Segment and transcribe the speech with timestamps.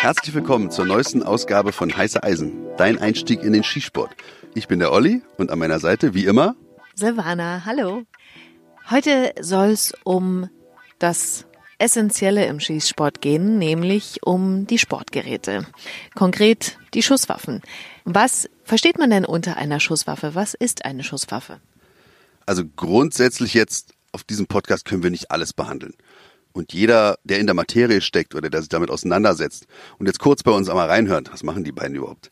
[0.00, 4.16] Herzlich willkommen zur neuesten Ausgabe von Heiße Eisen, dein Einstieg in den Skisport.
[4.54, 6.56] Ich bin der Olli und an meiner Seite, wie immer,
[6.94, 8.04] Silvana, hallo.
[8.90, 10.48] Heute soll es um
[10.98, 11.44] das
[11.76, 15.66] Essentielle im Schießsport gehen, nämlich um die Sportgeräte.
[16.14, 17.60] Konkret die Schusswaffen.
[18.06, 20.34] Was versteht man denn unter einer Schusswaffe?
[20.34, 21.60] Was ist eine Schusswaffe?
[22.46, 25.92] Also grundsätzlich jetzt auf diesem Podcast können wir nicht alles behandeln.
[26.52, 29.66] Und jeder, der in der Materie steckt oder der sich damit auseinandersetzt
[29.98, 32.30] und jetzt kurz bei uns einmal reinhört, was machen die beiden überhaupt?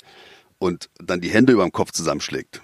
[0.59, 2.61] Und dann die Hände über dem Kopf zusammenschlägt.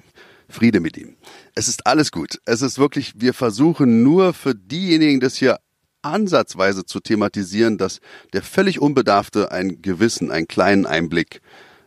[0.48, 1.16] Friede mit ihm.
[1.54, 2.40] Es ist alles gut.
[2.44, 5.58] Es ist wirklich, wir versuchen nur für diejenigen, das hier
[6.02, 8.00] ansatzweise zu thematisieren, dass
[8.32, 11.40] der völlig Unbedarfte einen gewissen, einen kleinen Einblick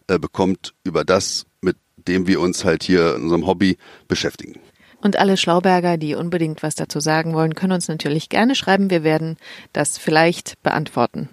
[0.08, 3.78] äh, bekommt über das, mit dem wir uns halt hier in unserem Hobby
[4.08, 4.60] beschäftigen.
[5.02, 8.90] Und alle Schlauberger, die unbedingt was dazu sagen wollen, können uns natürlich gerne schreiben.
[8.90, 9.38] Wir werden
[9.74, 11.30] das vielleicht beantworten.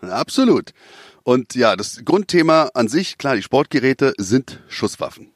[0.00, 0.72] Absolut.
[1.24, 5.30] Und ja, das Grundthema an sich, klar, die Sportgeräte sind Schusswaffen.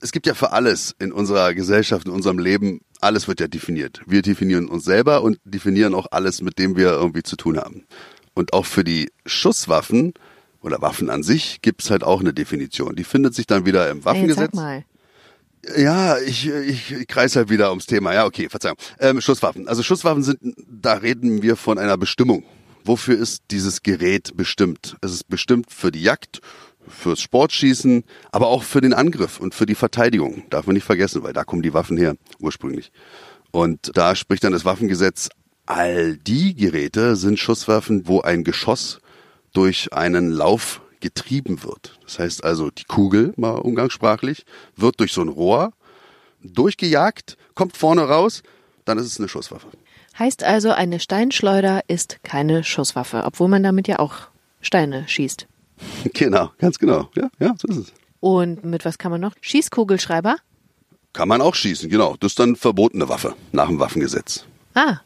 [0.00, 4.00] Es gibt ja für alles in unserer Gesellschaft, in unserem Leben, alles wird ja definiert.
[4.06, 7.84] Wir definieren uns selber und definieren auch alles, mit dem wir irgendwie zu tun haben.
[8.34, 10.14] Und auch für die Schusswaffen
[10.60, 12.94] oder Waffen an sich gibt es halt auch eine Definition.
[12.94, 14.38] Die findet sich dann wieder im Waffengesetz.
[14.38, 14.84] Hey, sag mal.
[15.76, 18.14] Ja, ich, ich, ich kreise halt wieder ums Thema.
[18.14, 18.76] Ja, okay, Verzeihung.
[19.00, 19.68] Ähm, Schusswaffen.
[19.68, 22.44] Also Schusswaffen sind, da reden wir von einer Bestimmung.
[22.84, 24.96] Wofür ist dieses Gerät bestimmt?
[25.00, 26.40] Es ist bestimmt für die Jagd,
[26.88, 30.44] fürs Sportschießen, aber auch für den Angriff und für die Verteidigung.
[30.50, 32.90] Darf man nicht vergessen, weil da kommen die Waffen her, ursprünglich.
[33.50, 35.28] Und da spricht dann das Waffengesetz,
[35.66, 39.00] all die Geräte sind Schusswaffen, wo ein Geschoss
[39.52, 41.98] durch einen Lauf getrieben wird.
[42.04, 44.44] Das heißt also, die Kugel, mal umgangssprachlich,
[44.76, 45.72] wird durch so ein Rohr
[46.42, 48.42] durchgejagt, kommt vorne raus,
[48.84, 49.68] dann ist es eine Schusswaffe.
[50.18, 54.28] Heißt also, eine Steinschleuder ist keine Schusswaffe, obwohl man damit ja auch
[54.60, 55.46] Steine schießt.
[56.12, 57.08] Genau, ganz genau.
[57.14, 57.92] Ja, ja, so ist es.
[58.18, 59.34] Und mit was kann man noch?
[59.40, 60.36] Schießkugelschreiber?
[61.12, 62.16] Kann man auch schießen, genau.
[62.18, 64.44] Das ist dann verbotene Waffe nach dem Waffengesetz.
[64.74, 64.98] Ah.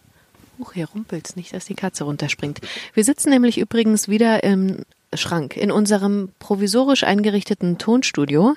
[0.58, 2.60] Huch, hier rumpelt's nicht, dass die Katze runterspringt.
[2.94, 8.54] Wir sitzen nämlich übrigens wieder im Schrank in unserem provisorisch eingerichteten Tonstudio.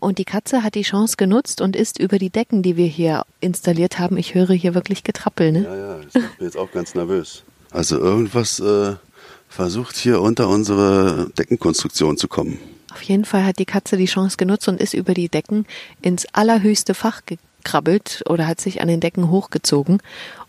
[0.00, 3.24] Und die Katze hat die Chance genutzt und ist über die Decken, die wir hier
[3.40, 4.16] installiert haben.
[4.16, 5.64] Ich höre hier wirklich Getrappel, ne?
[5.64, 7.42] Ja, ja, ich bin jetzt auch ganz nervös.
[7.70, 8.94] Also irgendwas äh,
[9.48, 12.58] versucht hier unter unsere Deckenkonstruktion zu kommen.
[12.92, 15.66] Auf jeden Fall hat die Katze die Chance genutzt und ist über die Decken
[16.00, 20.00] ins allerhöchste Fach gekrabbelt oder hat sich an den Decken hochgezogen.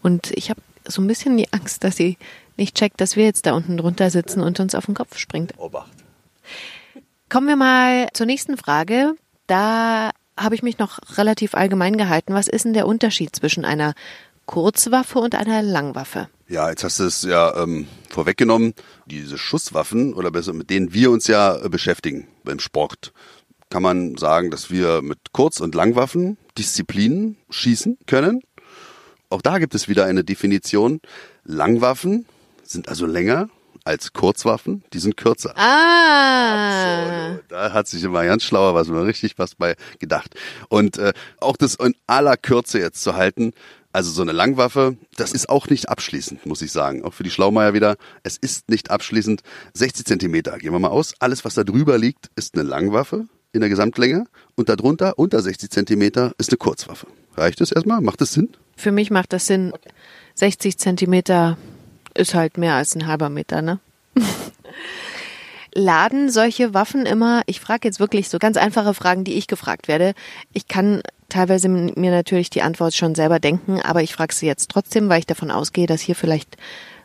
[0.01, 2.17] Und ich habe so ein bisschen die Angst, dass sie
[2.59, 5.57] nicht checkt, dass wir jetzt da unten drunter sitzen und uns auf den Kopf springt.
[5.57, 5.91] Obacht.
[7.29, 9.13] Kommen wir mal zur nächsten Frage.
[9.47, 12.33] Da habe ich mich noch relativ allgemein gehalten.
[12.33, 13.93] Was ist denn der Unterschied zwischen einer
[14.45, 16.27] Kurzwaffe und einer Langwaffe?
[16.47, 18.73] Ja, jetzt hast du es ja ähm, vorweggenommen.
[19.05, 23.13] Diese Schusswaffen, oder besser mit denen wir uns ja äh, beschäftigen beim Sport,
[23.69, 28.41] kann man sagen, dass wir mit Kurz- und Langwaffen Disziplinen schießen können.
[29.29, 31.01] Auch da gibt es wieder eine Definition.
[31.43, 32.25] Langwaffen
[32.71, 33.49] sind also länger
[33.83, 35.53] als Kurzwaffen, die sind kürzer.
[35.57, 37.25] Ah.
[37.25, 37.43] Absolut.
[37.49, 40.35] Da hat sich immer ganz schlauer was mal richtig was bei gedacht.
[40.67, 43.53] Und äh, auch das in aller Kürze jetzt zu halten,
[43.91, 47.03] also so eine Langwaffe, das ist auch nicht abschließend, muss ich sagen.
[47.03, 49.41] Auch für die Schlaumeier wieder, es ist nicht abschließend.
[49.73, 51.15] 60 Zentimeter, gehen wir mal aus.
[51.19, 54.25] Alles, was da drüber liegt, ist eine Langwaffe in der Gesamtlänge.
[54.55, 57.07] Und darunter, unter 60 Zentimeter, ist eine Kurzwaffe.
[57.35, 58.01] Reicht das erstmal?
[58.01, 58.49] Macht das Sinn?
[58.75, 59.73] Für mich macht das Sinn.
[60.35, 61.57] 60 Zentimeter
[62.19, 63.79] ist halt mehr als ein halber Meter, ne?
[65.73, 69.87] Laden solche Waffen immer, ich frage jetzt wirklich so ganz einfache Fragen, die ich gefragt
[69.87, 70.13] werde.
[70.51, 74.69] Ich kann teilweise mir natürlich die Antwort schon selber denken, aber ich frage sie jetzt
[74.69, 76.57] trotzdem, weil ich davon ausgehe, dass hier vielleicht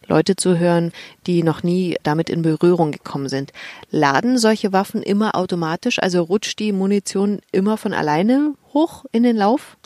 [0.06, 0.92] Leute zuhören,
[1.26, 3.52] die noch nie damit in Berührung gekommen sind.
[3.90, 9.36] Laden solche Waffen immer automatisch, also rutscht die Munition immer von alleine hoch in den
[9.36, 9.76] Lauf?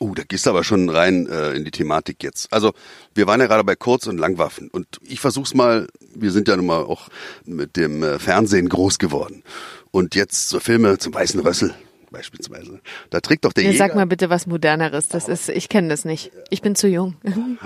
[0.00, 2.52] Uh, da gehst du aber schon rein äh, in die Thematik jetzt.
[2.52, 2.72] Also
[3.14, 6.56] wir waren ja gerade bei Kurz- und Langwaffen und ich versuch's mal, wir sind ja
[6.56, 7.08] nun mal auch
[7.44, 9.42] mit dem äh, Fernsehen groß geworden.
[9.90, 11.74] Und jetzt so Filme zum Weißen Rössel
[12.10, 12.80] beispielsweise.
[13.10, 13.86] Da trägt doch der Ja, Jäger...
[13.86, 15.08] sag mal bitte was Moderneres.
[15.08, 16.30] Das ist, ich kenne das nicht.
[16.50, 17.16] Ich bin zu jung.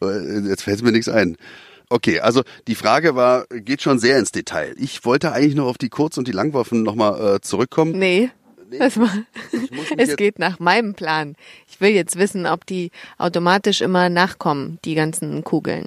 [0.48, 1.36] Jetzt fällt mir nichts ein.
[1.90, 4.74] Okay, also die Frage war, geht schon sehr ins Detail.
[4.78, 7.98] Ich wollte eigentlich noch auf die Kurz- und die Langwaffen nochmal äh, zurückkommen.
[7.98, 8.30] Nee.
[8.70, 8.80] Mich
[9.96, 11.34] es jetzt- geht nach meinem Plan.
[11.68, 15.86] Ich will jetzt wissen, ob die automatisch immer nachkommen, die ganzen Kugeln.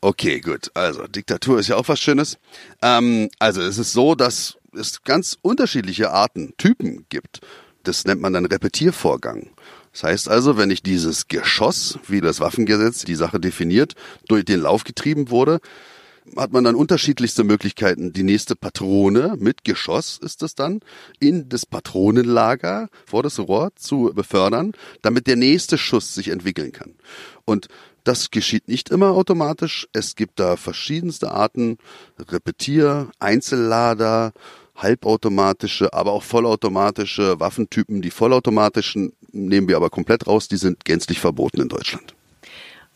[0.00, 0.70] Okay, gut.
[0.74, 2.38] Also Diktatur ist ja auch was Schönes.
[2.82, 7.40] Ähm, also es ist so, dass es ganz unterschiedliche Arten, Typen gibt.
[7.82, 9.50] Das nennt man dann Repetiervorgang.
[9.92, 13.94] Das heißt also, wenn ich dieses Geschoss, wie das Waffengesetz die Sache definiert,
[14.28, 15.60] durch den Lauf getrieben wurde,
[16.36, 18.12] hat man dann unterschiedlichste Möglichkeiten.
[18.12, 20.80] Die nächste Patrone mit Geschoss ist es dann,
[21.20, 26.94] in das Patronenlager vor das Rohr zu befördern, damit der nächste Schuss sich entwickeln kann.
[27.44, 27.68] Und
[28.04, 29.88] das geschieht nicht immer automatisch.
[29.92, 31.78] Es gibt da verschiedenste Arten,
[32.18, 34.32] Repetier, Einzellader,
[34.76, 38.02] halbautomatische, aber auch vollautomatische Waffentypen.
[38.02, 42.15] Die vollautomatischen nehmen wir aber komplett raus, die sind gänzlich verboten in Deutschland.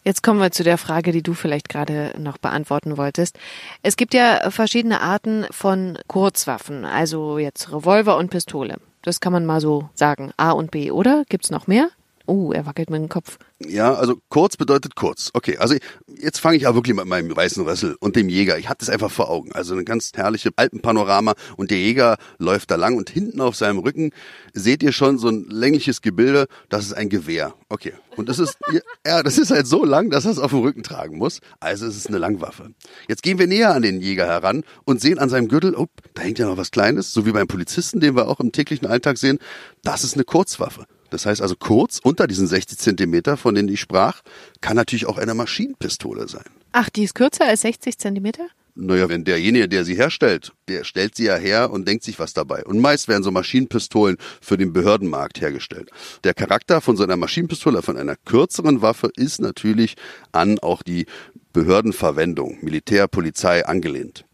[0.02, 3.38] Jetzt kommen wir zu der Frage, die du vielleicht gerade noch beantworten wolltest.
[3.82, 8.78] Es gibt ja verschiedene Arten von Kurzwaffen, also jetzt Revolver und Pistole.
[9.02, 10.32] Das kann man mal so sagen.
[10.38, 11.24] A und B, oder?
[11.28, 11.90] Gibt's noch mehr?
[12.30, 13.38] Oh, er wackelt mit dem Kopf.
[13.58, 15.30] Ja, also kurz bedeutet kurz.
[15.34, 15.74] Okay, also
[16.06, 18.56] jetzt fange ich auch wirklich mit meinem weißen Rössel und dem Jäger.
[18.56, 19.50] Ich hatte es einfach vor Augen.
[19.50, 23.80] Also eine ganz herrliche Alpenpanorama und der Jäger läuft da lang und hinten auf seinem
[23.80, 24.12] Rücken
[24.52, 26.46] seht ihr schon so ein längliches Gebilde.
[26.68, 27.52] Das ist ein Gewehr.
[27.68, 27.94] Okay.
[28.14, 28.56] Und das ist,
[29.04, 31.40] ja, das ist halt so lang, dass er es auf dem Rücken tragen muss.
[31.58, 32.70] Also es ist eine Langwaffe.
[33.08, 36.22] Jetzt gehen wir näher an den Jäger heran und sehen an seinem Gürtel, oh, da
[36.22, 39.18] hängt ja noch was Kleines, so wie beim Polizisten, den wir auch im täglichen Alltag
[39.18, 39.40] sehen.
[39.82, 40.86] Das ist eine Kurzwaffe.
[41.10, 44.22] Das heißt also kurz unter diesen 60 Zentimeter, von denen ich sprach,
[44.60, 46.44] kann natürlich auch eine Maschinenpistole sein.
[46.72, 48.46] Ach, die ist kürzer als 60 Zentimeter?
[48.76, 52.32] Naja, wenn derjenige, der sie herstellt, der stellt sie ja her und denkt sich was
[52.32, 52.64] dabei.
[52.64, 55.90] Und meist werden so Maschinenpistolen für den Behördenmarkt hergestellt.
[56.24, 59.96] Der Charakter von so einer Maschinenpistole, von einer kürzeren Waffe, ist natürlich
[60.32, 61.06] an auch die
[61.52, 64.24] Behördenverwendung, Militär, Polizei angelehnt.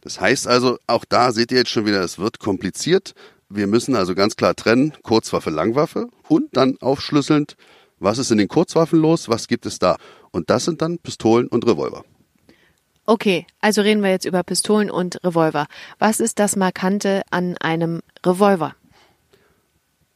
[0.00, 3.14] Das heißt also, auch da seht ihr jetzt schon wieder, es wird kompliziert.
[3.54, 7.56] Wir müssen also ganz klar trennen, Kurzwaffe, Langwaffe und dann aufschlüsselnd,
[7.98, 9.96] was ist in den Kurzwaffen los, was gibt es da.
[10.30, 12.02] Und das sind dann Pistolen und Revolver.
[13.04, 15.66] Okay, also reden wir jetzt über Pistolen und Revolver.
[15.98, 18.74] Was ist das Markante an einem Revolver?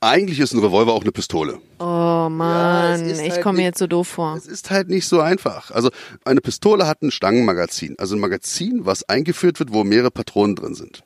[0.00, 1.58] Eigentlich ist ein Revolver auch eine Pistole.
[1.78, 4.36] Oh Mann, ja, ich halt komme mir jetzt so doof vor.
[4.36, 5.70] Es ist halt nicht so einfach.
[5.72, 5.90] Also
[6.24, 10.74] eine Pistole hat ein Stangenmagazin, also ein Magazin, was eingeführt wird, wo mehrere Patronen drin
[10.74, 11.02] sind.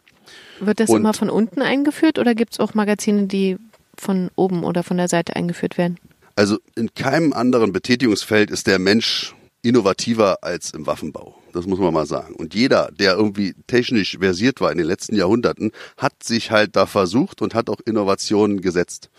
[0.61, 3.57] Wird das Und immer von unten eingeführt oder gibt es auch Magazine, die
[3.97, 5.99] von oben oder von der Seite eingeführt werden?
[6.37, 11.37] Also in keinem anderen Betätigungsfeld ist der Mensch innovativer als im Waffenbau.
[11.53, 12.35] Das muss man mal sagen.
[12.35, 16.87] Und jeder, der irgendwie technisch versiert war in den letzten Jahrhunderten, hat sich halt da
[16.87, 19.11] versucht und hat auch Innovationen gesetzt.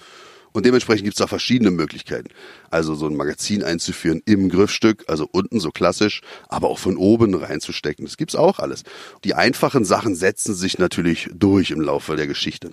[0.53, 2.29] Und dementsprechend gibt es da verschiedene Möglichkeiten.
[2.69, 7.33] Also so ein Magazin einzuführen im Griffstück, also unten so klassisch, aber auch von oben
[7.33, 8.05] reinzustecken.
[8.05, 8.83] Das gibt's auch alles.
[9.23, 12.71] Die einfachen Sachen setzen sich natürlich durch im Laufe der Geschichte.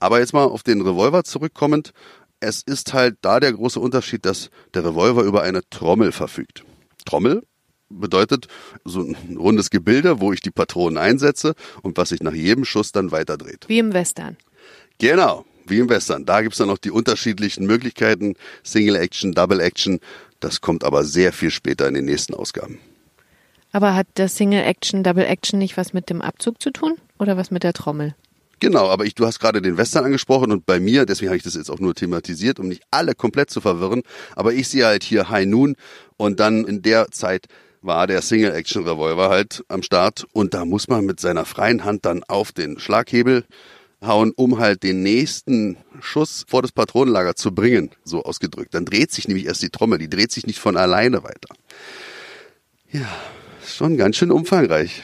[0.00, 1.92] Aber jetzt mal auf den Revolver zurückkommend.
[2.40, 6.64] Es ist halt da der große Unterschied, dass der Revolver über eine Trommel verfügt.
[7.04, 7.42] Trommel
[7.90, 8.48] bedeutet
[8.84, 12.92] so ein rundes Gebilde, wo ich die Patronen einsetze und was sich nach jedem Schuss
[12.92, 13.64] dann weiterdreht.
[13.68, 14.36] Wie im Western.
[14.98, 16.26] Genau wie im Western.
[16.26, 20.00] Da gibt's dann noch die unterschiedlichen Möglichkeiten, Single Action, Double Action.
[20.40, 22.78] Das kommt aber sehr viel später in den nächsten Ausgaben.
[23.72, 27.36] Aber hat das Single Action, Double Action nicht was mit dem Abzug zu tun oder
[27.36, 28.14] was mit der Trommel?
[28.58, 31.42] Genau, aber ich, du hast gerade den Western angesprochen und bei mir, deswegen habe ich
[31.42, 34.02] das jetzt auch nur thematisiert, um nicht alle komplett zu verwirren,
[34.36, 35.76] aber ich sehe halt hier High Noon
[36.18, 37.46] und dann in der Zeit
[37.80, 41.84] war der Single Action Revolver halt am Start und da muss man mit seiner freien
[41.84, 43.44] Hand dann auf den Schlaghebel
[44.02, 48.74] hauen, um halt den nächsten Schuss vor das Patronenlager zu bringen, so ausgedrückt.
[48.74, 51.54] Dann dreht sich nämlich erst die Trommel, die dreht sich nicht von alleine weiter.
[52.90, 53.08] Ja,
[53.66, 55.02] schon ganz schön umfangreich.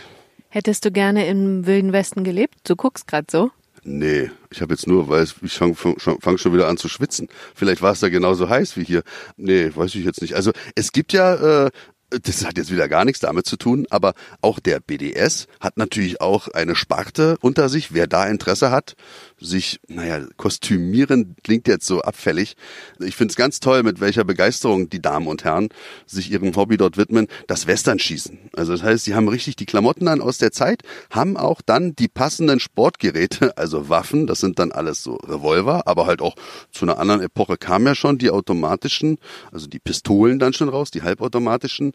[0.49, 2.55] Hättest du gerne im Wilden Westen gelebt?
[2.65, 3.51] Du guckst gerade so.
[3.89, 7.29] Nee, ich habe jetzt nur, weil ich fange fang schon wieder an zu schwitzen.
[7.55, 9.03] Vielleicht war es da genauso heiß wie hier.
[9.37, 10.35] Nee, weiß ich jetzt nicht.
[10.35, 11.71] Also es gibt ja äh,
[12.11, 16.21] das hat jetzt wieder gar nichts damit zu tun, aber auch der BDS hat natürlich
[16.21, 17.93] auch eine Sparte unter sich.
[17.93, 18.95] Wer da Interesse hat,
[19.39, 22.57] sich, naja, kostümieren klingt jetzt so abfällig.
[23.01, 25.69] Ich finde es ganz toll, mit welcher Begeisterung die Damen und Herren
[26.07, 28.39] sich ihrem Hobby dort widmen, das Western-Schießen.
[28.57, 31.95] Also das heißt, sie haben richtig die Klamotten an aus der Zeit, haben auch dann
[31.95, 36.37] die passenden Sportgeräte, also Waffen, das sind dann alles so Revolver, aber halt auch
[36.71, 39.19] zu einer anderen Epoche kamen ja schon die automatischen,
[39.53, 41.93] also die Pistolen dann schon raus, die halbautomatischen.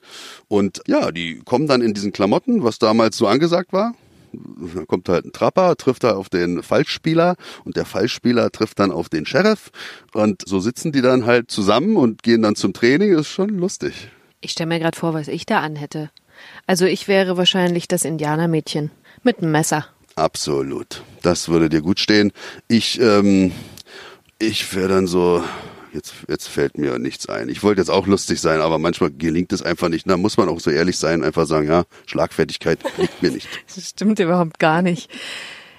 [0.48, 3.96] Und ja, die kommen dann in diesen Klamotten, was damals so angesagt war
[4.34, 7.36] da kommt halt ein Trapper, trifft da auf den Falschspieler
[7.66, 9.72] und der Falschspieler trifft dann auf den Sheriff
[10.14, 14.10] und so sitzen die dann halt zusammen und gehen dann zum Training, ist schon lustig.
[14.42, 16.10] Ich stelle mir gerade vor, was ich da anhätte.
[16.66, 18.92] Also ich wäre wahrscheinlich das Indianermädchen
[19.24, 19.86] mit einem Messer.
[20.16, 21.04] Absolut.
[21.22, 22.32] Das würde dir gut stehen.
[22.68, 23.52] Ich, ähm,
[24.40, 25.44] ich wäre dann so
[25.94, 27.50] jetzt, jetzt fällt mir nichts ein.
[27.50, 30.10] Ich wollte jetzt auch lustig sein, aber manchmal gelingt es einfach nicht.
[30.10, 33.48] Da muss man auch so ehrlich sein, einfach sagen, ja, Schlagfertigkeit liegt mir nicht.
[33.76, 35.10] Das stimmt überhaupt gar nicht.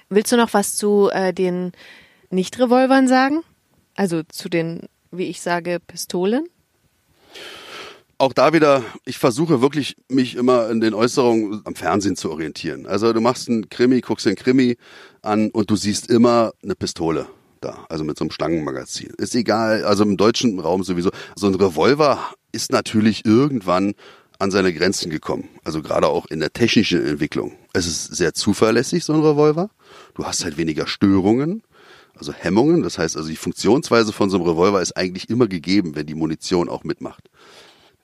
[0.08, 1.72] Willst du noch was zu äh, den
[2.30, 3.42] Nicht-Revolvern sagen?
[3.94, 6.46] Also zu den, wie ich sage, Pistolen?
[8.22, 12.86] auch da wieder, ich versuche wirklich, mich immer in den Äußerungen am Fernsehen zu orientieren.
[12.86, 14.76] Also du machst einen Krimi, guckst den Krimi
[15.22, 17.26] an und du siehst immer eine Pistole
[17.64, 19.12] da, also mit so einem Stangenmagazin.
[19.18, 21.10] Ist egal, also im deutschen Raum sowieso.
[21.36, 22.18] So ein Revolver
[22.52, 23.94] ist natürlich irgendwann
[24.38, 25.48] an seine Grenzen gekommen.
[25.64, 27.56] Also gerade auch in der technischen Entwicklung.
[27.72, 29.70] Es ist sehr zuverlässig, so ein Revolver.
[30.14, 31.62] Du hast halt weniger Störungen,
[32.16, 32.82] also Hemmungen.
[32.82, 36.14] Das heißt also, die Funktionsweise von so einem Revolver ist eigentlich immer gegeben, wenn die
[36.14, 37.30] Munition auch mitmacht.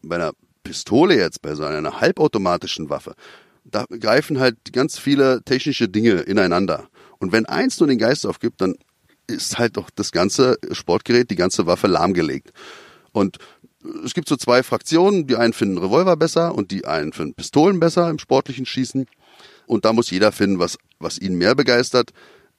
[0.03, 3.15] Bei einer Pistole jetzt, bei so einer halbautomatischen Waffe,
[3.65, 6.89] da greifen halt ganz viele technische Dinge ineinander.
[7.19, 8.77] Und wenn eins nur den Geist aufgibt, dann
[9.29, 12.51] ist halt doch das ganze Sportgerät, die ganze Waffe lahmgelegt.
[13.13, 13.39] Und
[14.05, 17.79] es gibt so zwei Fraktionen, die einen finden Revolver besser und die einen finden Pistolen
[17.79, 19.07] besser im sportlichen Schießen.
[19.67, 22.11] Und da muss jeder finden, was, was ihn mehr begeistert.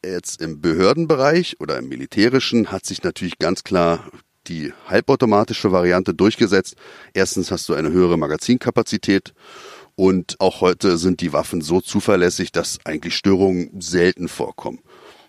[0.03, 4.09] Jetzt im Behördenbereich oder im militärischen hat sich natürlich ganz klar
[4.47, 6.75] die halbautomatische Variante durchgesetzt.
[7.13, 9.33] Erstens hast du eine höhere Magazinkapazität
[9.95, 14.79] und auch heute sind die Waffen so zuverlässig, dass eigentlich Störungen selten vorkommen.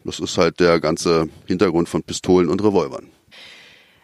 [0.04, 3.10] Das ist halt der ganze Hintergrund von Pistolen und Revolvern.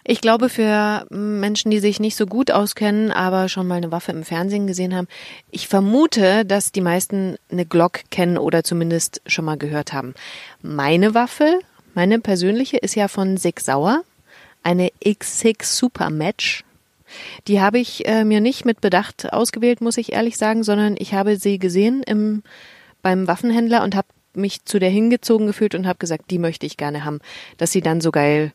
[0.08, 4.12] Ich glaube, für Menschen, die sich nicht so gut auskennen, aber schon mal eine Waffe
[4.12, 5.08] im Fernsehen gesehen haben,
[5.50, 10.14] ich vermute, dass die meisten eine Glock kennen oder zumindest schon mal gehört haben.
[10.62, 11.58] Meine Waffe,
[11.94, 14.02] meine persönliche, ist ja von Sig Sauer,
[14.62, 16.62] eine X6 Super Match.
[17.48, 21.14] Die habe ich äh, mir nicht mit Bedacht ausgewählt, muss ich ehrlich sagen, sondern ich
[21.14, 22.44] habe sie gesehen im,
[23.02, 26.76] beim Waffenhändler und habe mich zu der hingezogen gefühlt und habe gesagt, die möchte ich
[26.76, 27.20] gerne haben,
[27.56, 28.52] dass sie dann so geil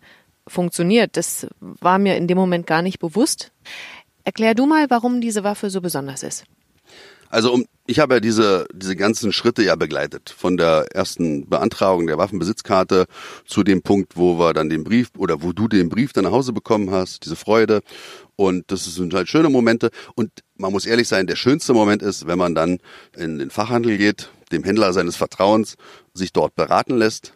[0.47, 1.17] funktioniert.
[1.17, 3.51] Das war mir in dem Moment gar nicht bewusst.
[4.23, 6.45] Erklär du mal, warum diese Waffe so besonders ist.
[7.31, 10.33] Also um, ich habe ja diese, diese ganzen Schritte ja begleitet.
[10.37, 13.05] Von der ersten Beantragung der Waffenbesitzkarte
[13.45, 16.31] zu dem Punkt, wo wir dann den Brief oder wo du den Brief dann nach
[16.31, 17.81] Hause bekommen hast, diese Freude.
[18.35, 19.91] Und das sind halt schöne Momente.
[20.15, 22.79] Und man muss ehrlich sein, der schönste Moment ist, wenn man dann
[23.15, 25.75] in den Fachhandel geht, dem Händler seines Vertrauens,
[26.13, 27.33] sich dort beraten lässt.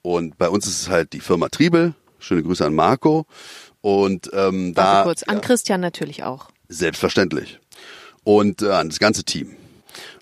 [0.00, 3.26] Und bei uns ist es halt die Firma Triebel, Schöne Grüße an Marco.
[3.82, 6.48] Und ähm, da kurz an ja, Christian natürlich auch.
[6.68, 7.60] Selbstverständlich.
[8.24, 9.56] Und äh, an das ganze Team.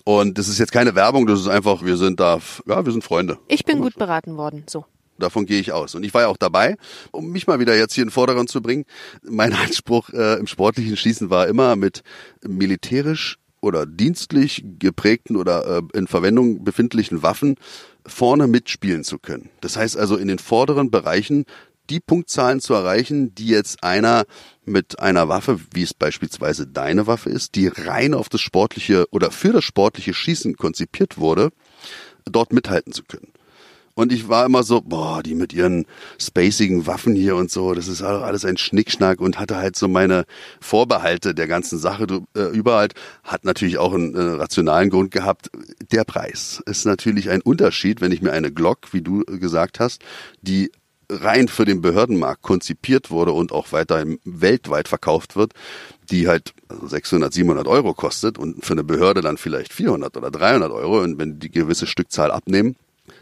[0.03, 3.03] Und das ist jetzt keine Werbung, das ist einfach, wir sind da, ja, wir sind
[3.03, 3.37] Freunde.
[3.47, 4.85] Ich bin gut beraten worden, so.
[5.17, 5.95] Davon gehe ich aus.
[5.95, 6.75] Und ich war ja auch dabei,
[7.11, 8.85] um mich mal wieder jetzt hier in den Vordergrund zu bringen.
[9.21, 12.03] Mein Anspruch äh, im sportlichen Schießen war immer mit
[12.45, 17.55] militärisch oder dienstlich geprägten oder äh, in Verwendung befindlichen Waffen
[18.05, 19.49] vorne mitspielen zu können.
[19.61, 21.45] Das heißt also in den vorderen Bereichen
[21.93, 24.25] die Punktzahlen zu erreichen, die jetzt einer
[24.65, 29.29] mit einer Waffe, wie es beispielsweise deine Waffe ist, die rein auf das sportliche oder
[29.29, 31.51] für das sportliche Schießen konzipiert wurde,
[32.25, 33.31] dort mithalten zu können.
[33.93, 35.85] Und ich war immer so, boah, die mit ihren
[36.19, 40.25] spacigen Waffen hier und so, das ist alles ein Schnickschnack und hatte halt so meine
[40.59, 42.87] Vorbehalte der ganzen Sache äh, überall.
[43.23, 45.51] Hat natürlich auch einen äh, rationalen Grund gehabt.
[45.91, 50.01] Der Preis ist natürlich ein Unterschied, wenn ich mir eine Glock, wie du gesagt hast,
[50.41, 50.71] die
[51.09, 55.53] rein für den Behördenmarkt konzipiert wurde und auch weiterhin weltweit verkauft wird,
[56.09, 60.31] die halt 600, also 700 Euro kostet und für eine Behörde dann vielleicht 400 oder
[60.31, 62.75] 300 Euro und wenn die gewisse Stückzahl abnehmen,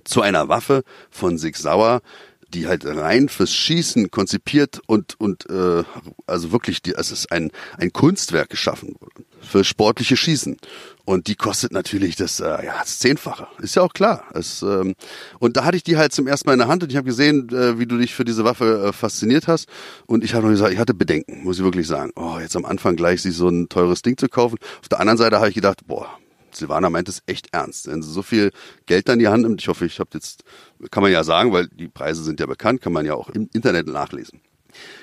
[0.04, 2.02] zu einer Waffe von Sig Sauer,
[2.52, 5.84] die halt rein fürs Schießen konzipiert und und äh,
[6.28, 8.96] also wirklich, die, es ist ein ein Kunstwerk geschaffen
[9.42, 10.58] für sportliche Schießen
[11.04, 13.48] und die kostet natürlich das, äh, ja, das Zehnfache.
[13.60, 14.24] Ist ja auch klar.
[14.34, 14.96] Es, ähm,
[15.40, 17.06] und da hatte ich die halt zum ersten Mal in der Hand und ich habe
[17.06, 19.68] gesehen, äh, wie du dich für diese Waffe äh, fasziniert hast.
[20.06, 22.12] Und ich habe noch gesagt, ich hatte Bedenken, muss ich wirklich sagen.
[22.16, 24.58] Oh, jetzt am Anfang gleich sich so ein teures Ding zu kaufen.
[24.82, 26.08] Auf der anderen Seite habe ich gedacht, boah,
[26.56, 27.88] Silvana meint es echt ernst.
[27.88, 28.52] Wenn sie so viel
[28.86, 30.44] Geld an die Hand nimmt, ich hoffe, ich habe jetzt,
[30.90, 33.50] kann man ja sagen, weil die Preise sind ja bekannt, kann man ja auch im
[33.54, 34.42] Internet nachlesen.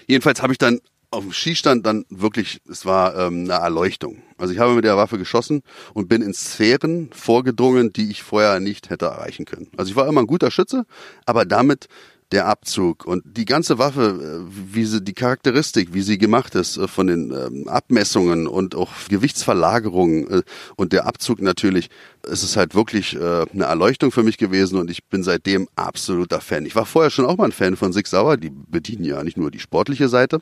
[0.07, 4.23] Jedenfalls habe ich dann auf dem Schießstand dann wirklich, es war ähm, eine Erleuchtung.
[4.37, 5.63] Also ich habe mit der Waffe geschossen
[5.95, 9.69] und bin in Sphären vorgedrungen, die ich vorher nicht hätte erreichen können.
[9.77, 10.85] Also ich war immer ein guter Schütze,
[11.25, 11.89] aber damit
[12.33, 16.77] der Abzug und die ganze Waffe, äh, wie sie die Charakteristik, wie sie gemacht ist
[16.77, 20.43] äh, von den ähm, Abmessungen und auch Gewichtsverlagerungen äh,
[20.77, 21.89] und der Abzug natürlich,
[22.23, 26.67] es ist halt wirklich eine Erleuchtung für mich gewesen und ich bin seitdem absoluter Fan.
[26.67, 29.39] Ich war vorher schon auch mal ein Fan von Sig Sauer, die bedienen ja nicht
[29.39, 30.41] nur die sportliche Seite,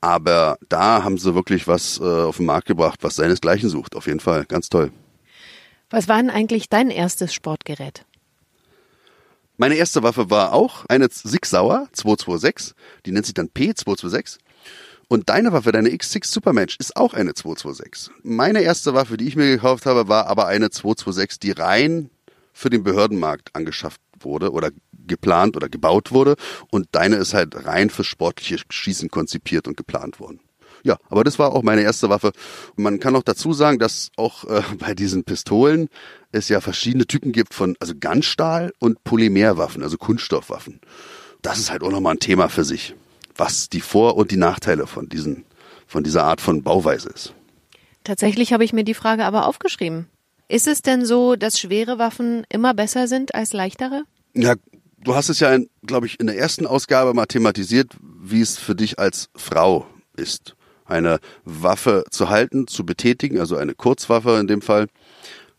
[0.00, 3.96] aber da haben sie wirklich was auf den Markt gebracht, was seinesgleichen sucht.
[3.96, 4.90] Auf jeden Fall, ganz toll.
[5.88, 8.04] Was war denn eigentlich dein erstes Sportgerät?
[9.56, 12.74] Meine erste Waffe war auch eine Sig Sauer 226,
[13.06, 14.38] die nennt sich dann P226.
[15.06, 18.12] Und deine Waffe, deine X6 Supermatch, ist auch eine 226.
[18.24, 22.10] Meine erste Waffe, die ich mir gekauft habe, war aber eine 226, die rein
[22.52, 24.70] für den Behördenmarkt angeschafft wurde oder
[25.06, 26.34] geplant oder gebaut wurde.
[26.70, 30.40] Und deine ist halt rein für sportliche Schießen konzipiert und geplant worden.
[30.84, 32.32] Ja, aber das war auch meine erste Waffe.
[32.76, 35.88] Und man kann auch dazu sagen, dass auch äh, bei diesen Pistolen
[36.30, 40.80] es ja verschiedene Typen gibt von also Ganzstahl und Polymerwaffen, also Kunststoffwaffen.
[41.42, 42.94] Das ist halt auch nochmal ein Thema für sich,
[43.36, 45.44] was die Vor- und die Nachteile von diesen
[45.86, 47.34] von dieser Art von Bauweise ist.
[48.04, 50.08] Tatsächlich habe ich mir die Frage aber aufgeschrieben.
[50.48, 54.04] Ist es denn so, dass schwere Waffen immer besser sind als leichtere?
[54.34, 54.54] Ja,
[54.98, 58.74] du hast es ja, glaube ich, in der ersten Ausgabe mal thematisiert, wie es für
[58.74, 59.86] dich als Frau
[60.16, 60.53] ist,
[60.84, 64.88] eine Waffe zu halten, zu betätigen, also eine Kurzwaffe in dem Fall.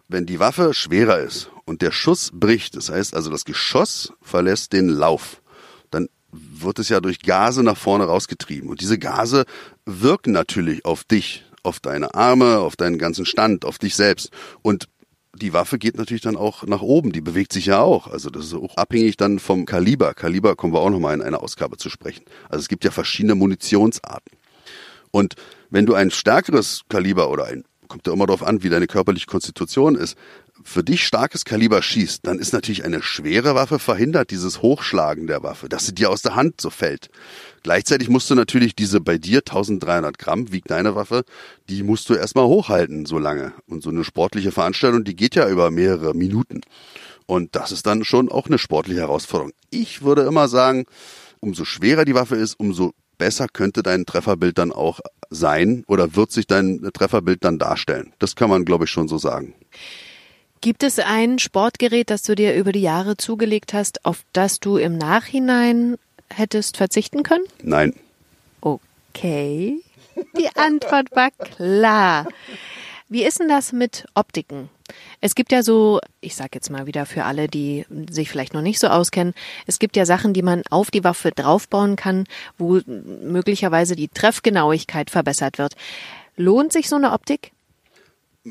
[0.08, 4.74] Wenn die Waffe schwerer ist und der Schuss bricht, das heißt also das Geschoss verlässt
[4.74, 5.42] den Lauf,
[5.90, 8.70] dann wird es ja durch Gase nach vorne rausgetrieben.
[8.70, 9.46] Und diese Gase
[9.86, 14.30] wirken natürlich auf dich, auf deine Arme, auf deinen ganzen Stand, auf dich selbst.
[14.62, 14.88] Und
[15.36, 18.08] die Waffe geht natürlich dann auch nach oben, die bewegt sich ja auch.
[18.08, 20.14] Also das ist auch abhängig dann vom Kaliber.
[20.14, 22.24] Kaliber kommen wir auch nochmal in einer Ausgabe zu sprechen.
[22.50, 24.38] Also es gibt ja verschiedene Munitionsarten.
[25.16, 25.36] Und
[25.70, 29.28] wenn du ein stärkeres Kaliber oder ein, kommt ja immer darauf an, wie deine körperliche
[29.28, 30.18] Konstitution ist,
[30.62, 35.42] für dich starkes Kaliber schießt, dann ist natürlich eine schwere Waffe verhindert dieses Hochschlagen der
[35.42, 37.08] Waffe, dass sie dir aus der Hand so fällt.
[37.64, 41.24] Gleichzeitig musst du natürlich diese bei dir 1300 Gramm wiegt deine Waffe,
[41.70, 43.54] die musst du erstmal hochhalten so lange.
[43.68, 46.60] Und so eine sportliche Veranstaltung, die geht ja über mehrere Minuten.
[47.26, 49.54] Und das ist dann schon auch eine sportliche Herausforderung.
[49.70, 50.84] Ich würde immer sagen,
[51.40, 56.32] umso schwerer die Waffe ist, umso besser könnte dein Trefferbild dann auch sein oder wird
[56.32, 58.14] sich dein Trefferbild dann darstellen.
[58.20, 59.54] Das kann man, glaube ich, schon so sagen.
[60.62, 64.78] Gibt es ein Sportgerät, das du dir über die Jahre zugelegt hast, auf das du
[64.78, 65.98] im Nachhinein
[66.30, 67.46] hättest verzichten können?
[67.62, 67.94] Nein.
[68.62, 69.80] Okay.
[70.38, 72.28] Die Antwort war klar.
[73.10, 74.70] Wie ist denn das mit Optiken?
[75.22, 78.62] Es gibt ja so, ich sag jetzt mal wieder für alle, die sich vielleicht noch
[78.62, 79.34] nicht so auskennen,
[79.66, 82.26] es gibt ja Sachen, die man auf die Waffe draufbauen kann,
[82.58, 85.76] wo möglicherweise die Treffgenauigkeit verbessert wird.
[86.38, 87.52] Lohnt sich so eine Optik?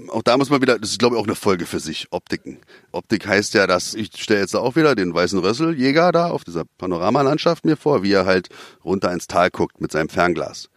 [0.08, 2.58] auch da muss man wieder, das ist glaube ich auch eine Folge für sich, Optiken.
[2.92, 6.64] Optik heißt ja, dass ich stelle jetzt auch wieder den weißen Rösseljäger da auf dieser
[6.78, 8.48] Panoramalandschaft mir vor, wie er halt
[8.84, 10.68] runter ins Tal guckt mit seinem Fernglas.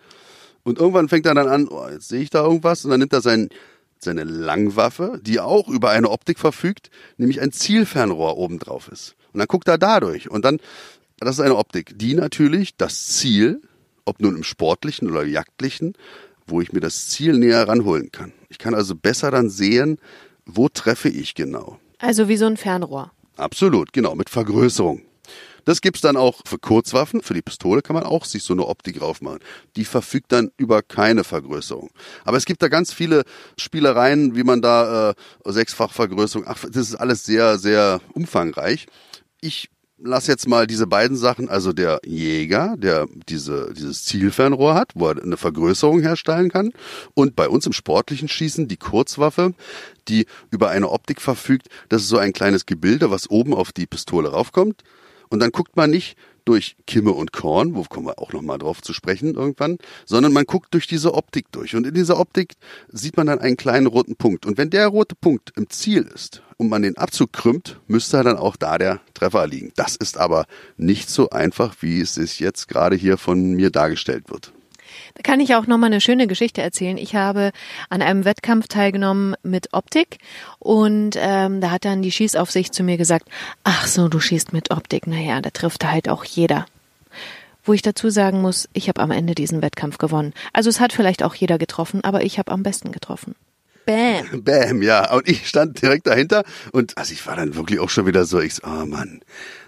[0.64, 3.14] Und irgendwann fängt er dann an, oh, jetzt sehe ich da irgendwas und dann nimmt
[3.14, 3.50] er sein,
[4.04, 9.16] seine Langwaffe, die auch über eine Optik verfügt, nämlich ein Zielfernrohr oben drauf ist.
[9.34, 10.60] Und dann guckt er dadurch und dann,
[11.20, 13.62] das ist eine Optik, die natürlich das Ziel,
[14.06, 15.94] ob nun im sportlichen oder jagdlichen,
[16.48, 18.32] wo ich mir das Ziel näher ranholen kann.
[18.50, 20.00] Ich kann also besser dann sehen,
[20.46, 21.80] wo treffe ich genau.
[22.00, 23.12] Also wie so ein Fernrohr.
[23.36, 25.02] Absolut, genau, mit Vergrößerung.
[25.68, 27.22] Das gibt's dann auch für Kurzwaffen.
[27.22, 29.40] Für die Pistole kann man auch sich so eine Optik raufmachen.
[29.76, 31.90] Die verfügt dann über keine Vergrößerung.
[32.24, 33.26] Aber es gibt da ganz viele
[33.58, 36.48] Spielereien, wie man da äh, Sechsfachvergrößerung.
[36.48, 38.86] Ach, das ist alles sehr, sehr umfangreich.
[39.42, 44.92] Ich lass jetzt mal diese beiden Sachen, also der Jäger, der diese, dieses Zielfernrohr hat,
[44.96, 46.72] wo er eine Vergrößerung herstellen kann,
[47.14, 49.54] und bei uns im sportlichen Schießen die Kurzwaffe,
[50.08, 51.68] die über eine Optik verfügt.
[51.90, 54.82] Das ist so ein kleines Gebilde, was oben auf die Pistole raufkommt.
[55.30, 58.82] Und dann guckt man nicht durch Kimme und Korn, wo kommen wir auch nochmal drauf
[58.82, 61.76] zu sprechen irgendwann, sondern man guckt durch diese Optik durch.
[61.76, 62.54] Und in dieser Optik
[62.88, 64.46] sieht man dann einen kleinen roten Punkt.
[64.46, 68.38] Und wenn der rote Punkt im Ziel ist und man den Abzug krümmt, müsste dann
[68.38, 69.74] auch da der Treffer liegen.
[69.76, 70.46] Das ist aber
[70.78, 74.54] nicht so einfach, wie es sich jetzt gerade hier von mir dargestellt wird.
[75.18, 76.96] Da kann ich auch nochmal eine schöne Geschichte erzählen.
[76.98, 77.52] Ich habe
[77.90, 80.20] an einem Wettkampf teilgenommen mit Optik
[80.60, 83.28] und ähm, da hat dann die Schießaufsicht zu mir gesagt,
[83.64, 86.68] ach so, du schießt mit Optik, naja, da trifft halt auch jeder.
[87.64, 90.34] Wo ich dazu sagen muss, ich habe am Ende diesen Wettkampf gewonnen.
[90.54, 93.34] Also es hat vielleicht auch jeder getroffen, aber ich habe am besten getroffen.
[93.88, 94.44] Bam.
[94.44, 95.12] Bam, ja.
[95.14, 98.40] Und ich stand direkt dahinter und also ich war dann wirklich auch schon wieder so,
[98.40, 99.22] ich so, oh Mann,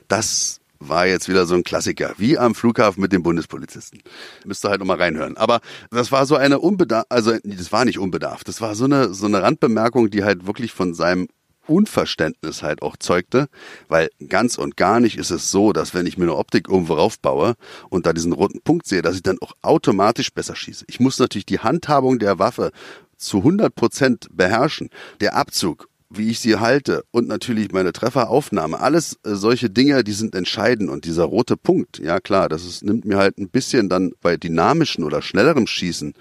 [0.07, 4.01] das war jetzt wieder so ein Klassiker, wie am Flughafen mit den Bundespolizisten.
[4.45, 5.37] Müsst ihr halt nochmal reinhören.
[5.37, 5.59] Aber
[5.91, 9.25] das war so eine unbedarf, also das war nicht unbedarft, das war so eine, so
[9.25, 11.27] eine Randbemerkung, die halt wirklich von seinem
[11.67, 13.47] Unverständnis halt auch zeugte,
[13.87, 16.95] weil ganz und gar nicht ist es so, dass wenn ich mir eine Optik irgendwo
[16.95, 17.53] raufbaue
[17.89, 20.85] und da diesen roten Punkt sehe, dass ich dann auch automatisch besser schieße.
[20.87, 22.71] Ich muss natürlich die Handhabung der Waffe
[23.17, 24.89] zu 100 Prozent beherrschen.
[25.19, 30.11] Der Abzug wie ich sie halte und natürlich meine Trefferaufnahme, alles äh, solche Dinge, die
[30.11, 30.89] sind entscheidend.
[30.89, 34.35] Und dieser rote Punkt, ja klar, das ist, nimmt mir halt ein bisschen dann bei
[34.35, 36.13] dynamischen oder schnellerem Schießen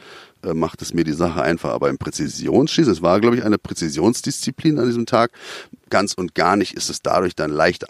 [0.44, 3.59] äh, macht es mir die Sache einfach, aber im Präzisionsschießen, es war glaube ich eine
[3.59, 5.33] Präzisionsdisziplin an diesem Tag,
[5.90, 7.88] ganz und gar nicht ist es dadurch dann leichter.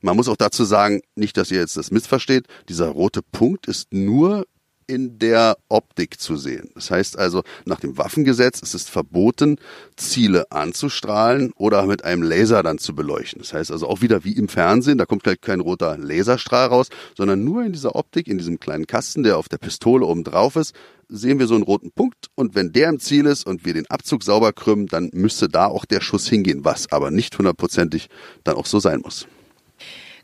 [0.00, 3.92] Man muss auch dazu sagen, nicht, dass ihr jetzt das missversteht, dieser rote Punkt ist
[3.92, 4.46] nur
[4.90, 6.70] in der Optik zu sehen.
[6.74, 9.56] Das heißt also, nach dem Waffengesetz ist es verboten,
[9.96, 13.40] Ziele anzustrahlen oder mit einem Laser dann zu beleuchten.
[13.40, 16.88] Das heißt also auch wieder wie im Fernsehen, da kommt gleich kein roter Laserstrahl raus,
[17.16, 20.56] sondern nur in dieser Optik, in diesem kleinen Kasten, der auf der Pistole oben drauf
[20.56, 20.74] ist,
[21.08, 23.88] sehen wir so einen roten Punkt und wenn der im Ziel ist und wir den
[23.88, 28.08] Abzug sauber krümmen, dann müsste da auch der Schuss hingehen, was aber nicht hundertprozentig
[28.42, 29.28] dann auch so sein muss.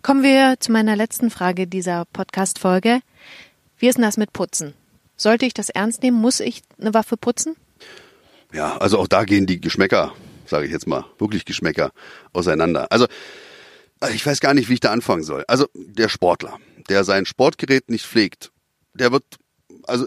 [0.02, 3.00] Kommen wir zu meiner letzten Frage dieser Podcast-Folge.
[3.78, 4.74] Wie ist denn das mit Putzen?
[5.16, 6.18] Sollte ich das ernst nehmen?
[6.18, 7.56] Muss ich eine Waffe putzen?
[8.52, 10.14] Ja, also auch da gehen die Geschmäcker,
[10.46, 11.90] sage ich jetzt mal, wirklich Geschmäcker
[12.32, 12.90] auseinander.
[12.90, 13.06] Also
[14.12, 15.44] ich weiß gar nicht, wie ich da anfangen soll.
[15.48, 16.58] Also der Sportler,
[16.88, 18.52] der sein Sportgerät nicht pflegt,
[18.94, 19.24] der wird,
[19.86, 20.06] also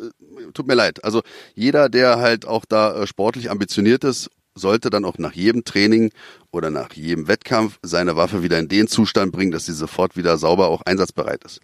[0.53, 1.21] tut mir leid, also
[1.53, 6.11] jeder, der halt auch da äh, sportlich ambitioniert ist sollte dann auch nach jedem Training
[6.51, 10.37] oder nach jedem Wettkampf seine Waffe wieder in den Zustand bringen, dass sie sofort wieder
[10.37, 11.61] sauber auch einsatzbereit ist.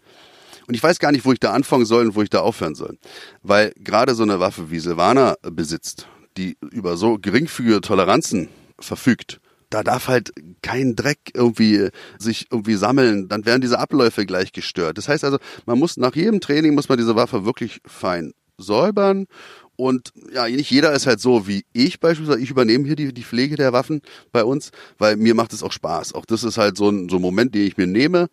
[0.68, 2.76] Und ich weiß gar nicht, wo ich da anfangen soll und wo ich da aufhören
[2.76, 2.98] soll.
[3.44, 8.50] Weil gerade so eine Waffe wie Silvana besitzt, die über so geringfügige Toleranzen
[8.80, 14.52] verfügt, da darf halt kein Dreck irgendwie sich irgendwie sammeln, dann werden diese Abläufe gleich
[14.52, 14.98] gestört.
[14.98, 19.28] Das heißt also, man muss nach jedem Training muss man diese Waffe wirklich fein säubern
[19.76, 22.40] und ja, nicht jeder ist halt so wie ich beispielsweise.
[22.40, 24.02] Ich übernehme hier die, die Pflege der Waffen
[24.32, 26.14] bei uns, weil mir macht es auch Spaß.
[26.14, 28.28] Auch das ist halt so ein, so ein Moment, den ich mir nehme.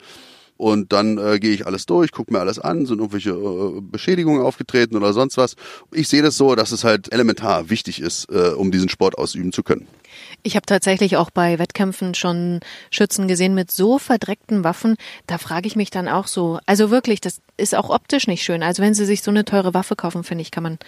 [0.57, 4.43] Und dann äh, gehe ich alles durch, gucke mir alles an, sind irgendwelche äh, Beschädigungen
[4.43, 5.57] aufgetreten oder sonst was.
[5.91, 9.53] Ich sehe das so, dass es halt elementar wichtig ist, äh, um diesen Sport ausüben
[9.53, 9.89] zu können.
[10.43, 12.61] Ich habe tatsächlich auch bei Wettkämpfen schon
[12.91, 14.97] Schützen gesehen mit so verdreckten Waffen.
[15.27, 16.59] Da frage ich mich dann auch so.
[16.67, 18.63] Also wirklich, das ist auch optisch nicht schön.
[18.63, 20.79] Also wenn Sie sich so eine teure Waffe kaufen, finde ich, kann man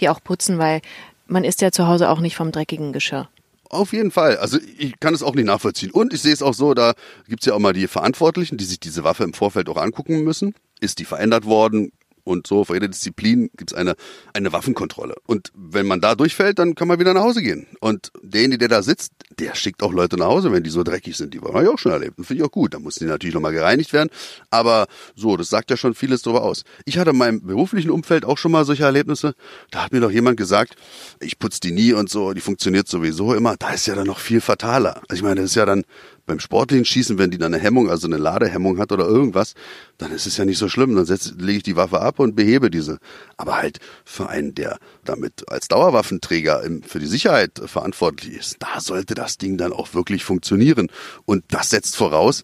[0.00, 0.80] die auch putzen, weil
[1.26, 3.28] man isst ja zu Hause auch nicht vom dreckigen Geschirr.
[3.74, 4.36] Auf jeden Fall.
[4.36, 5.90] Also ich kann es auch nicht nachvollziehen.
[5.90, 6.94] Und ich sehe es auch so, da
[7.26, 10.22] gibt es ja auch mal die Verantwortlichen, die sich diese Waffe im Vorfeld auch angucken
[10.22, 10.54] müssen.
[10.78, 11.90] Ist die verändert worden?
[12.24, 13.94] Und so für jede Disziplin gibt es eine,
[14.32, 15.14] eine Waffenkontrolle.
[15.26, 17.66] Und wenn man da durchfällt, dann kann man wieder nach Hause gehen.
[17.80, 21.16] Und derjenige, der da sitzt, der schickt auch Leute nach Hause, wenn die so dreckig
[21.16, 21.34] sind.
[21.34, 22.16] Die habe ich auch schon erlebt.
[22.16, 22.74] Finde ich auch gut.
[22.74, 24.10] Da mussten die natürlich nochmal gereinigt werden.
[24.50, 26.64] Aber so, das sagt ja schon vieles darüber aus.
[26.84, 29.34] Ich hatte in meinem beruflichen Umfeld auch schon mal solche Erlebnisse.
[29.70, 30.76] Da hat mir doch jemand gesagt,
[31.20, 33.56] ich putze die nie und so, die funktioniert sowieso immer.
[33.56, 35.02] Da ist ja dann noch viel fataler.
[35.08, 35.84] Also ich meine, das ist ja dann
[36.26, 39.54] beim sportlichen Schießen, wenn die dann eine Hemmung, also eine Ladehemmung hat oder irgendwas,
[39.98, 40.94] dann ist es ja nicht so schlimm.
[40.94, 41.06] Dann
[41.38, 42.98] lege ich die Waffe ab und behebe diese.
[43.36, 49.14] Aber halt für einen, der damit als Dauerwaffenträger für die Sicherheit verantwortlich ist, da sollte
[49.14, 50.88] das Ding dann auch wirklich funktionieren.
[51.24, 52.42] Und das setzt voraus,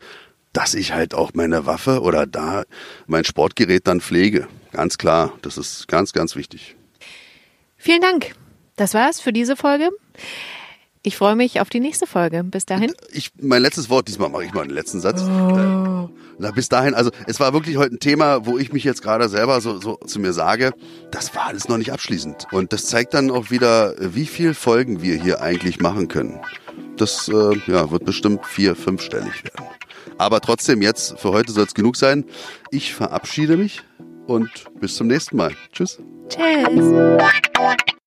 [0.53, 2.65] dass ich halt auch meine Waffe oder da
[3.07, 4.49] mein Sportgerät dann pflege.
[4.73, 6.77] Ganz klar, das ist ganz, ganz wichtig.
[7.77, 8.35] Vielen Dank.
[8.77, 9.91] Das war's für diese Folge.
[11.03, 12.45] Ich freue mich auf die nächste Folge.
[12.45, 12.93] Bis dahin.
[13.13, 15.23] Ich, mein letztes Wort, diesmal mache ich mal den letzten Satz.
[15.23, 16.11] Oh.
[16.39, 19.29] Na, bis dahin, also es war wirklich heute ein Thema, wo ich mich jetzt gerade
[19.29, 20.73] selber so, so zu mir sage,
[21.11, 22.49] das war alles noch nicht abschließend.
[22.51, 26.41] Und das zeigt dann auch wieder, wie viel Folgen wir hier eigentlich machen können.
[26.97, 29.67] Das äh, ja, wird bestimmt vier, fünfstellig werden.
[30.19, 32.25] Aber trotzdem, jetzt für heute soll es genug sein.
[32.71, 33.83] Ich verabschiede mich
[34.27, 35.55] und bis zum nächsten Mal.
[35.73, 35.99] Tschüss.
[36.29, 36.85] Tschüss.